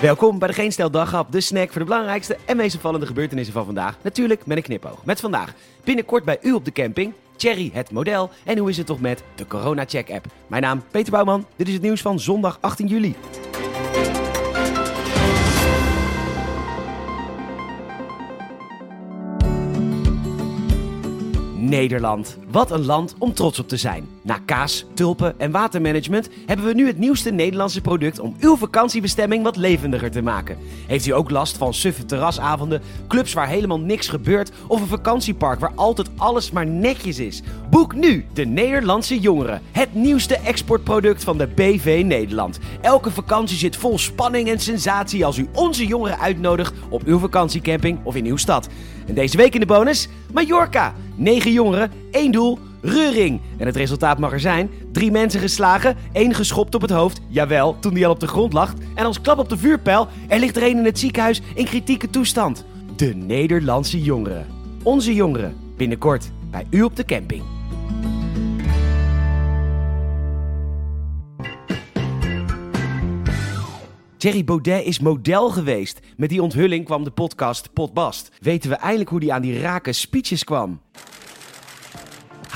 [0.00, 3.54] Welkom bij de Geen Stel Daghap, de snack voor de belangrijkste en meest opvallende gebeurtenissen
[3.54, 3.96] van vandaag.
[4.02, 5.04] Natuurlijk met een knipoog.
[5.04, 8.86] Met vandaag binnenkort bij u op de camping, Cherry het model en hoe is het
[8.86, 10.26] toch met de Corona Check app.
[10.46, 13.14] Mijn naam Peter Bouwman, dit is het nieuws van zondag 18 juli.
[21.68, 22.38] Nederland.
[22.50, 24.08] Wat een land om trots op te zijn.
[24.22, 29.42] Na kaas, tulpen en watermanagement hebben we nu het nieuwste Nederlandse product om uw vakantiebestemming
[29.42, 30.58] wat levendiger te maken.
[30.86, 35.60] Heeft u ook last van suffe terrasavonden, clubs waar helemaal niks gebeurt of een vakantiepark
[35.60, 37.42] waar altijd alles maar netjes is?
[37.70, 42.58] Boek nu de Nederlandse Jongeren, het nieuwste exportproduct van de BV Nederland.
[42.80, 47.98] Elke vakantie zit vol spanning en sensatie als u onze jongeren uitnodigt op uw vakantiecamping
[48.02, 48.68] of in uw stad.
[49.06, 50.94] En deze week in de bonus Mallorca.
[51.18, 53.40] 9 jongeren, één doel, reuring.
[53.56, 54.70] En het resultaat mag er zijn.
[54.92, 57.20] Drie mensen geslagen, één geschopt op het hoofd.
[57.28, 58.74] Jawel, toen die al op de grond lag.
[58.94, 62.10] En als klap op de vuurpijl, er ligt er één in het ziekenhuis in kritieke
[62.10, 62.64] toestand.
[62.96, 64.46] De Nederlandse jongeren.
[64.82, 65.56] Onze jongeren.
[65.76, 67.42] Binnenkort bij u op de camping.
[74.16, 76.00] Thierry Baudet is model geweest.
[76.16, 78.30] Met die onthulling kwam de podcast Potbast.
[78.40, 80.80] Weten we eindelijk hoe die aan die rake speeches kwam.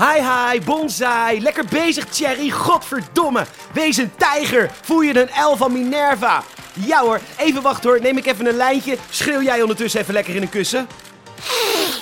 [0.03, 1.41] Hi hi, bonsai.
[1.41, 2.51] Lekker bezig, Thierry.
[2.51, 3.47] Godverdomme.
[3.73, 4.71] Wees een tijger.
[4.83, 6.43] Voel je een L van Minerva?
[6.73, 8.01] Ja hoor, even wachten hoor.
[8.01, 8.97] Neem ik even een lijntje.
[9.11, 10.87] Schreeuw jij ondertussen even lekker in een kussen?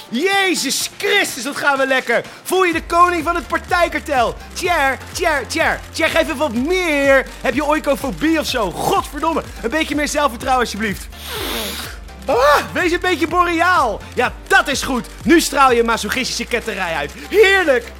[0.08, 2.24] Jezus Christus, dat gaan we lekker.
[2.42, 4.34] Voel je de koning van het partijkartel?
[4.52, 5.80] Tjer, tjer, tjer.
[5.92, 7.26] Tjer, geef even wat meer.
[7.40, 8.70] Heb je oikofobie of zo?
[8.70, 9.42] Godverdomme.
[9.62, 11.06] Een beetje meer zelfvertrouwen alsjeblieft.
[12.26, 14.00] Ah, wees een beetje boreaal.
[14.14, 15.06] Ja, dat is goed.
[15.24, 17.12] Nu straal je masochistische ketterij uit.
[17.28, 17.92] Heerlijk.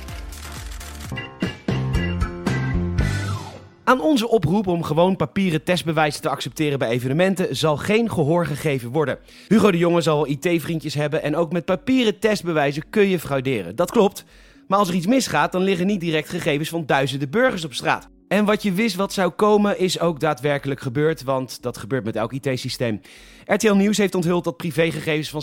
[3.84, 8.90] Aan onze oproep om gewoon papieren testbewijzen te accepteren bij evenementen zal geen gehoor gegeven
[8.90, 9.18] worden.
[9.48, 13.76] Hugo de Jonge zal IT-vriendjes hebben en ook met papieren testbewijzen kun je frauderen.
[13.76, 14.24] Dat klopt.
[14.68, 18.08] Maar als er iets misgaat, dan liggen niet direct gegevens van duizenden burgers op straat.
[18.30, 22.16] En wat je wist wat zou komen, is ook daadwerkelijk gebeurd, want dat gebeurt met
[22.16, 23.00] elk IT-systeem.
[23.46, 25.42] RTL Nieuws heeft onthuld dat privégegevens van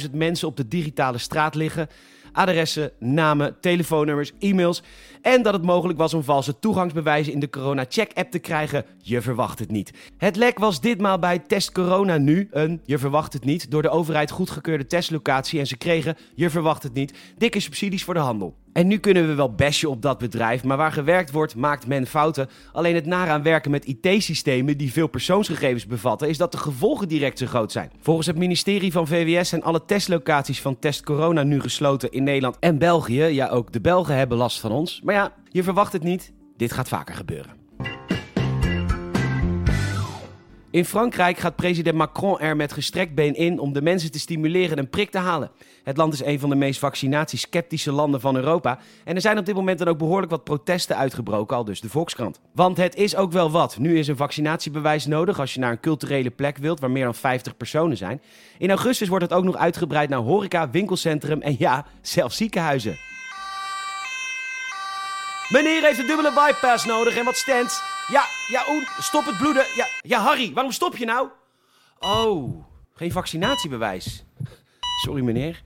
[0.00, 1.88] 60.000 mensen op de digitale straat liggen.
[2.36, 4.82] Adressen, namen, telefoonnummers, e-mails.
[5.22, 8.84] En dat het mogelijk was om valse toegangsbewijzen in de Corona Check app te krijgen.
[8.98, 9.92] Je verwacht het niet.
[10.16, 13.88] Het lek was ditmaal bij Test Corona nu een, je verwacht het niet, door de
[13.88, 15.58] overheid goedgekeurde testlocatie.
[15.58, 18.54] En ze kregen, je verwacht het niet, dikke subsidies voor de handel.
[18.76, 22.06] En nu kunnen we wel bashen op dat bedrijf, maar waar gewerkt wordt, maakt men
[22.06, 22.48] fouten.
[22.72, 27.38] Alleen het naraan werken met IT-systemen die veel persoonsgegevens bevatten, is dat de gevolgen direct
[27.38, 27.90] zo groot zijn.
[28.00, 32.56] Volgens het ministerie van VWS zijn alle testlocaties van Test Corona nu gesloten in Nederland
[32.60, 33.22] en België.
[33.22, 35.00] Ja, ook de Belgen hebben last van ons.
[35.04, 36.32] Maar ja, je verwacht het niet.
[36.56, 37.65] Dit gaat vaker gebeuren.
[40.76, 44.78] In Frankrijk gaat president Macron er met gestrekt been in om de mensen te stimuleren
[44.78, 45.50] een prik te halen.
[45.82, 48.78] Het land is een van de meest vaccinatiesceptische landen van Europa.
[49.04, 51.88] En er zijn op dit moment dan ook behoorlijk wat protesten uitgebroken, al dus de
[51.88, 52.40] Volkskrant.
[52.52, 53.78] Want het is ook wel wat.
[53.78, 57.14] Nu is een vaccinatiebewijs nodig als je naar een culturele plek wilt waar meer dan
[57.14, 58.22] 50 personen zijn.
[58.58, 62.96] In augustus wordt het ook nog uitgebreid naar horeca, winkelcentrum en ja, zelfs ziekenhuizen.
[65.48, 67.95] Meneer heeft een dubbele bypass nodig en wat stands.
[68.08, 68.64] Ja, ja,
[68.98, 69.64] stop het bloeden.
[69.76, 71.28] Ja, ja, Harry, waarom stop je nou?
[71.98, 74.24] Oh, geen vaccinatiebewijs.
[75.04, 75.64] Sorry, meneer.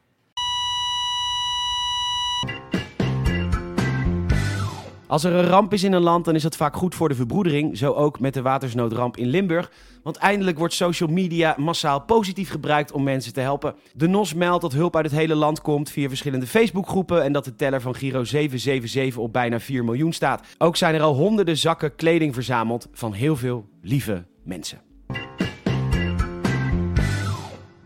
[5.10, 7.14] Als er een ramp is in een land, dan is dat vaak goed voor de
[7.14, 7.78] verbroedering.
[7.78, 9.70] Zo ook met de watersnoodramp in Limburg.
[10.02, 13.74] Want eindelijk wordt social media massaal positief gebruikt om mensen te helpen.
[13.94, 17.22] De NOS meldt dat hulp uit het hele land komt via verschillende Facebookgroepen.
[17.22, 20.46] En dat de teller van Giro 777 op bijna 4 miljoen staat.
[20.58, 24.89] Ook zijn er al honderden zakken kleding verzameld van heel veel lieve mensen.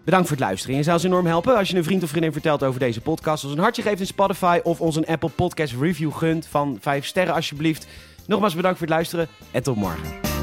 [0.04, 0.76] Bedankt voor het luisteren.
[0.76, 3.44] Je zou ons enorm helpen als je een vriend of vriendin vertelt over deze podcast.
[3.44, 7.06] Ons een hartje geeft in Spotify of ons een Apple Podcast review gunt van 5
[7.06, 7.86] sterren alsjeblieft.
[8.26, 10.33] Nogmaals bedankt voor het luisteren en tot morgen.